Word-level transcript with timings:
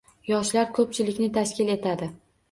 Yoshlar 0.27 0.71
koʻpchilikni 0.77 1.27
tashkil 1.35 1.69
etadi 1.75 2.09